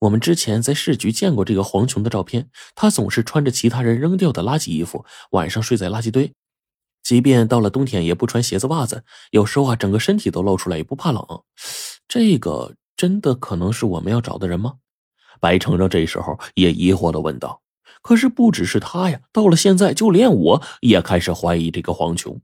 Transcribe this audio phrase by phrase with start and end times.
[0.00, 6.32] 我们之前在市局见过这个黄琼的照片，她总是穿着其他人扔掉的垃圾衣服，晚上睡在垃圾堆。
[7.02, 11.24] 即便到了冬天，也不穿鞋子袜子，有时候啊，整个身体都露出来，也不怕冷。
[12.06, 14.74] 这个真的可能是我们要找的人吗？
[15.40, 17.62] 白程程这时候也疑惑的问道。
[18.00, 22.40] 可是不只是他呀，到了现在，就连我也开始怀疑这个黄琼。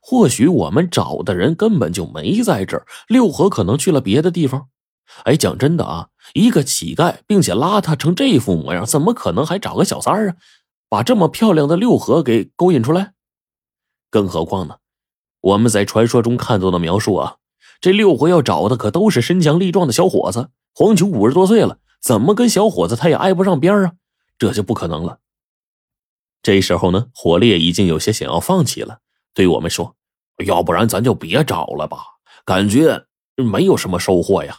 [0.00, 4.68] 或许我们找的人根本就没在这儿，六合可能去了别的地方。
[5.24, 10.36] 哎，讲真的啊，一个乞丐，并且邋遢成这副模样，怎么可能还找个小三儿啊？
[10.88, 13.14] 把这么漂亮的六合给勾引出来？
[14.10, 14.76] 更何况呢，
[15.40, 17.36] 我们在传说中看到的描述啊，
[17.80, 20.50] 这六合要找的可都是身强力壮的小伙子。
[20.74, 23.92] 黄琼五十多岁了，怎么跟小伙子他也挨不上边啊？
[24.38, 25.18] 这就不可能了。
[26.42, 28.98] 这时候呢，火烈已经有些想要放弃了，
[29.34, 29.96] 对我们说
[30.46, 31.98] ：“要不然咱就别找了吧，
[32.44, 34.58] 感觉没有什么收获呀。”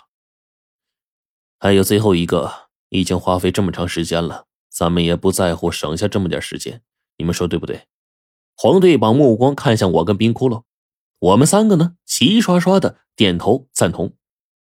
[1.60, 6.82] 还有最后一个，已经花费这么长时间了，咱们也不在乎省下这么点时间，
[7.18, 7.88] 你们说对不对？
[8.56, 10.64] 黄队把目光看向我跟冰窟窿，
[11.20, 14.14] 我们三个呢齐刷刷的点头赞同。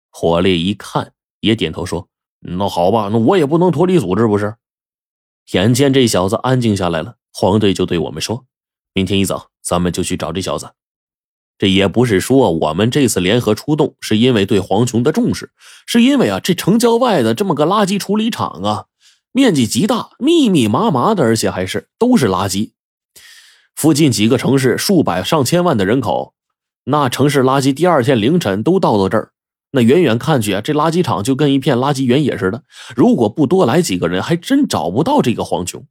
[0.10, 2.10] 火烈一看也点头说
[2.42, 4.56] ：“那好吧，那我也不能脱离组织，不是？”
[5.54, 8.46] 眼见这小子安静下来了，黄队就对我们说
[8.94, 10.72] ：“明天一早，咱们就去找这小子。”
[11.60, 15.52] 这也不是说我们这次联合出动是因为对黄琼的重视，
[15.86, 18.86] 是因为啊，这城郊外的这么个垃圾处理厂啊，
[19.34, 22.72] 面积极大，密密麻麻的，而且还是都是垃圾。
[23.76, 26.34] 附近几个城市数百上千万的人口，
[26.86, 29.34] 那城市垃圾第二天凌晨都到到这儿，
[29.72, 32.64] 那远远看去啊，这垃圾场就跟一片垃圾原野似的。
[32.96, 35.86] 如果不多来几个人，还真找不到这个黄琼。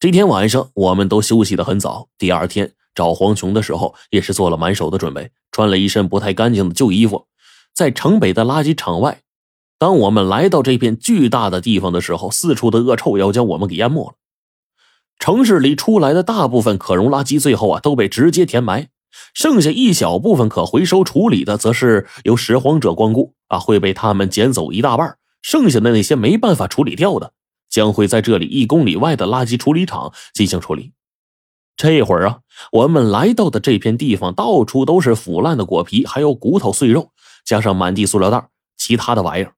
[0.00, 2.72] 这天晚上，我们都休息的很早，第二天。
[3.00, 7.26] 找黄琼的时候，也是做了满手的准备，穿了一身不太干净的旧衣服，
[7.74, 9.22] 在城北的垃圾场外。
[9.78, 14.16] 当我们来到这片巨大的地方的时候，四处的恶臭要将我们给淹没了。
[15.18, 18.88] 城市里出来的大部分可溶垃圾，最后啊都被直接填埋，
[19.32, 27.32] 剩下一小部分可回收处理的，则是由拾荒者光顾啊，会被他们捡走一大半，剩下的那些没办法处理掉的，
[27.70, 30.92] 将会在这里一公里外的垃圾处理厂进行处理。
[31.82, 32.40] 这会儿啊，
[32.72, 37.10] 我们来到的这片地方，到处都是腐烂的果皮，还有骨头碎肉，
[37.42, 39.54] 加上满地塑料袋，其他的玩意儿，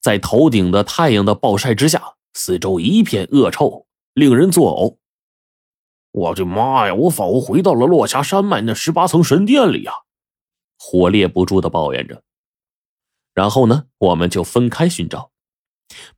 [0.00, 4.98] 在头顶的太阳的暴晒之下，四周一片恶臭，令人作呕。
[6.12, 6.94] 我的妈呀！
[6.94, 9.92] 我仿佛回到了落霞山脉那十八层神殿里呀！
[10.78, 12.22] 火烈不住的抱怨着。
[13.34, 15.32] 然后呢，我们就分开寻找。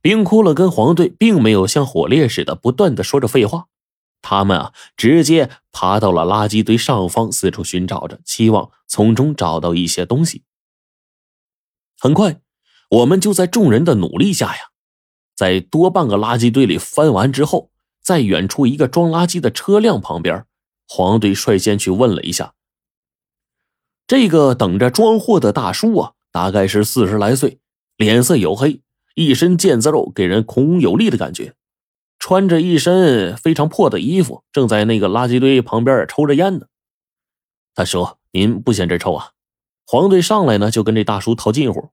[0.01, 3.69] 冰窟窿跟黄队并没有像火烈似的不断的说着废话。
[4.21, 10.43] 他们啊，直接爬到了垃圾堆上方，四处寻找着，期望从中找到一些东西。
[11.99, 12.39] 很快，
[12.89, 14.71] 我们就在众人的努力下呀，
[15.35, 17.71] 在多半个垃圾堆里翻完之后，
[18.01, 20.45] 在远处一个装垃圾的车辆旁边，
[20.87, 22.53] 黄队率先去问了一下。
[24.07, 27.59] 这个等着装货的大叔啊，大概是四十来岁，
[27.95, 28.81] 脸色黝黑，
[29.15, 31.53] 一身腱子肉，给人孔武有力的感觉。
[32.21, 36.67] 穿着一身非常破的衣服，正在那个垃圾堆旁边抽着烟呢。
[37.73, 39.31] 他说：“您不嫌这臭啊？”
[39.87, 41.89] 黄队上来呢，就跟这大叔套近乎。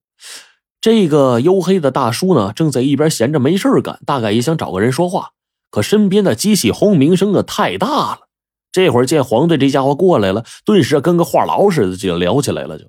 [0.83, 5.31] 这个黝黑的大叔呢，正在一边闲着没事干，大概也想找个人说话。
[5.71, 8.28] 可身边的机器轰鸣声啊太大了。
[8.71, 12.84] 这会儿见黄队这家伙过来了，顿时跟个话痨似的就聊起来了，就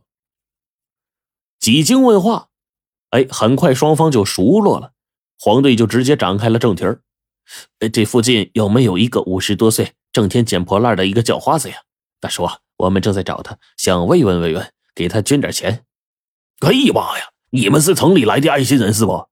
[1.58, 2.50] 几经问话，
[3.12, 4.92] 哎，很快双方就熟络了。
[5.40, 7.02] 黄队就直接展开了正题儿。
[7.92, 11.76] 这附近有没有一个五十多岁、整天捡破烂的一个叫花子呀？
[12.20, 15.86] 大叔，我们正在找他，想慰问慰问，给他捐点钱。
[16.60, 17.30] 哎呀妈呀！
[17.52, 19.28] 你们是城里来的爱心人士不？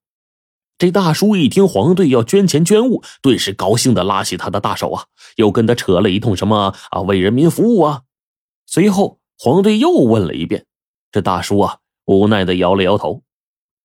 [0.78, 8.02] 这大叔一听黄队要捐钱捐物，顿时高兴的拉起他的大手啊，又跟他扯了一通什么啊为人民服务啊。
[8.66, 10.66] 随后黄队又问了一遍，
[11.12, 13.22] 这大叔啊无奈的摇了摇头。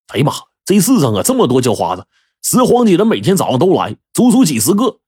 [0.08, 0.34] 哎呀妈，
[0.66, 2.06] 这世上啊这么多叫花子！
[2.44, 5.00] 拾荒的人每天早上都来，足足几十个。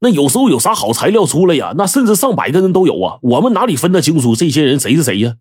[0.00, 3.18] 那有时候有啥好材料出来呀，那甚至上百个人都有啊。
[3.22, 5.36] 我们哪里分得清楚这些人谁是谁呀？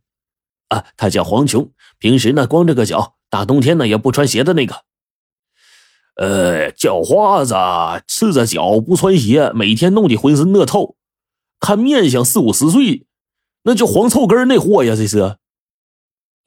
[0.70, 4.76] 啊，他叫黄琼，平时呢光着个脚，大冬天呢也不穿鞋的那个。
[6.18, 7.54] 呃，叫花子，
[8.08, 10.96] 赤着脚不穿鞋，每天弄得浑身恶臭，
[11.60, 13.06] 看面相四五十岁，
[13.64, 15.38] 那就黄臭根那货呀，这是。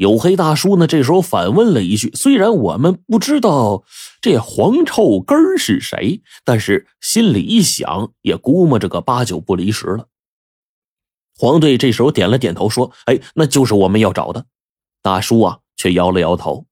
[0.01, 0.87] 黝黑大叔呢？
[0.87, 3.85] 这时候反问了一句：“虽然我们不知道
[4.23, 10.07] 这黄臭根是谁，但是心里一想，也估摸着个八九不离十了。”
[11.37, 14.47] 黄队这时候点了点头，说：“哎，那就是我们要找的。”
[15.03, 16.65] 大叔啊，却摇了摇头：“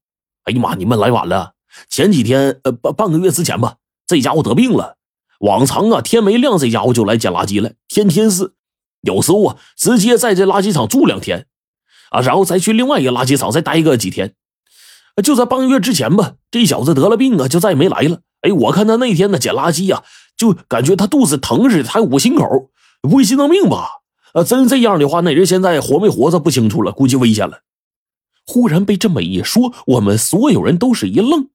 [0.45, 1.53] 哎呀妈，你们来晚了，
[1.87, 3.75] 前几天，呃，半半个月之前吧，
[4.07, 4.97] 这家伙得病了。
[5.41, 8.55] 往常啊，天没亮，这家伙就来捡垃圾了，天天是。
[9.01, 11.45] 有时候啊，直接在这垃圾场住两天，
[12.11, 14.33] 啊，然后再去另外一个垃圾场再待个几天。
[15.23, 18.21] 就在半个月之前吧，这小子得了病啊，就再也没来了。
[18.41, 20.03] 哎，我看他那天呢捡垃圾呀，
[20.37, 22.69] 就感觉他肚子疼似的，还捂心口，
[23.01, 23.89] 不会心脏病吧？
[24.33, 27.63] 啊，真这样的话，那人现在活没活着不清楚了，估计危险了。
[28.45, 31.49] 忽然被这么一说，我们所有人都是一愣。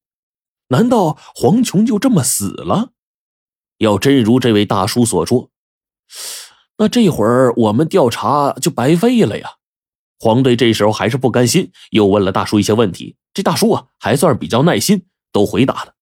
[0.69, 2.91] 难道黄琼就这么死了？
[3.79, 5.51] 要真如这位大叔所说，
[6.77, 9.53] 那这会儿我们调查就白费了呀。
[10.25, 13.17] 黄队这时候还是不甘心，又问了大叔一些问题。
[13.35, 15.97] 这大叔啊，还算是比较耐心，都回答了。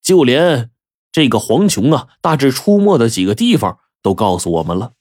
[0.00, 0.70] 就连
[1.10, 4.92] 这个黄琼啊，大致出没的几个地方都告诉我们了。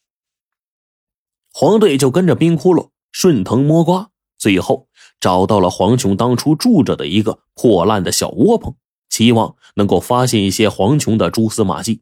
[1.54, 4.09] 黄队就跟着冰窟窿顺藤摸瓜，
[4.39, 4.88] 最后
[5.19, 8.74] 找到了黄琼当初住着的一个破烂的小窝棚，
[9.07, 12.01] 期望能够发现一些黄琼的蛛丝马迹。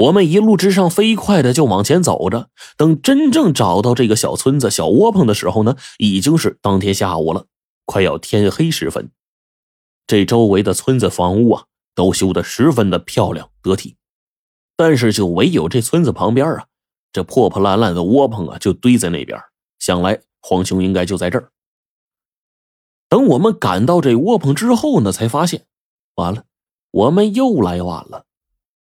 [0.00, 2.48] 我们一路之上飞快的就往前走着，
[2.78, 7.44] 等真正找到这个小村子、小窝棚的时候呢，已经是当天下午了，
[7.84, 9.10] 快要天黑时分。
[10.06, 11.64] 这周围的村子房屋啊，
[11.94, 13.96] 都修得十分的漂亮得体，
[14.74, 16.66] 但是就唯有这村子旁边啊，
[17.12, 19.38] 这破破烂烂的窝棚啊，就堆在那边。
[19.78, 21.50] 想来黄琼应该就在这儿。
[23.10, 25.66] 等我们赶到这窝棚之后呢，才发现，
[26.14, 26.44] 完了，
[26.90, 28.24] 我们又来晚了。